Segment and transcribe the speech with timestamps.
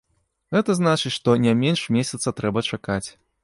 [0.55, 3.03] Гэта значыць, што не менш месяца трэба чакаць.